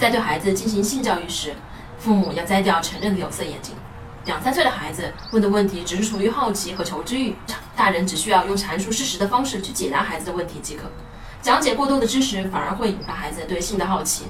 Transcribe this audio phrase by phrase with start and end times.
[0.00, 1.52] 在对孩子进行性教育时，
[1.98, 3.74] 父母要摘掉成人的有色眼镜。
[4.24, 7.36] 两三岁的孩子问的问题只是出于好奇和求知欲，
[7.76, 10.84] 大人只需要用阐述事实的方式去解答孩子的问题即可。
[11.42, 14.24] 讲解过多的知识反而会引发孩子对性的好奇。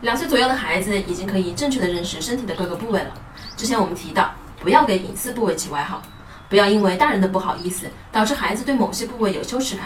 [0.00, 3.12] 两岁左右的孩子已经可以正确的认识身体的各个部位了。
[3.54, 6.00] 之前我们提到，不要给隐私部位起外号，
[6.48, 9.84] 不要因为大人的不好意思导致孩子对某些部位有羞耻感。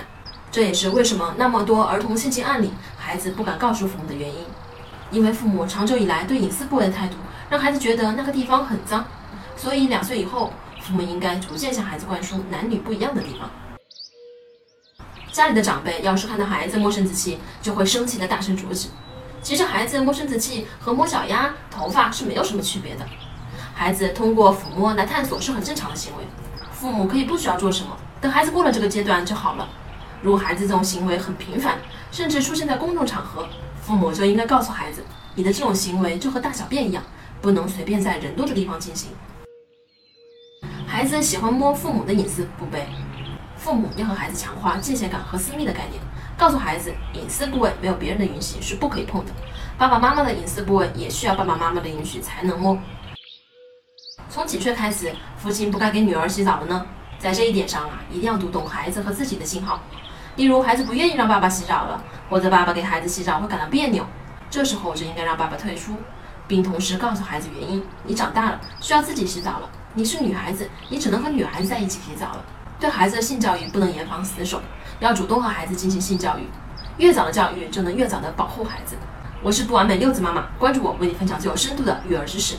[0.54, 4.36] 这也是为什么那么多儿童性侵案里，孩子不敢告诉父母的原因。
[5.10, 7.16] 因为父母长久以来对隐私部位的态度，
[7.50, 9.04] 让孩子觉得那个地方很脏。
[9.56, 13.50] 所以两岁以后，父母应该逐渐向孩子灌输男女不一样的地方。
[15.32, 18.86] 家里的长辈要是看到孩子摸生殖器，就会生气的大声阻止。
[19.42, 23.04] 其实孩子摸生殖器和摸脚丫、头发是没有什么区别的。
[23.74, 26.22] 孩子通过抚摸来探索是很正常的行为，
[26.70, 29.68] 父母可以不需要做什么，等孩子过了这个阶段就好了。
[30.24, 31.76] 如果孩子这种行为很频繁，
[32.10, 33.46] 甚至出现在公众场合，
[33.82, 37.04] 父母就应该告诉孩子，你的这种行为就和大小便一样，
[37.42, 39.10] 不能随便在人多的地方进行。
[40.86, 42.86] 孩子喜欢摸父母的隐私部位。
[43.54, 46.02] 父母要和孩子强化界限感和私密的概念，
[46.38, 49.32] 告诉孩子隐私部位没有别人的允许是不可以碰的，
[49.76, 52.78] 爸爸妈妈的隐私部位也需要爸爸妈妈的允许才能摸。
[54.30, 56.86] 从几岁开始，父亲不该给女儿洗澡了呢？
[57.18, 59.82] 在这一点上啊，一定要读懂孩子和自己的信号。
[60.36, 64.04] 例如，孩子不愿意让爸爸洗澡了，或者爸爸给孩子洗澡会感到别扭，
[64.50, 65.94] 这时候就应该让爸爸退出，
[66.48, 69.70] 并同时告诉孩子原因：你长大了，需要自己洗澡了。
[69.94, 72.44] 你是女孩子，你只能和女孩子在一起洗澡了。
[72.80, 74.60] 对孩子的性教育不能严防死守，
[74.98, 76.48] 要主动和孩子进行性教育。
[76.96, 78.96] 越早的教育，就能越早的保护孩子。
[79.40, 82.56] 我是不完美六子妈妈，关注我，为你分享最有深度的育儿知识。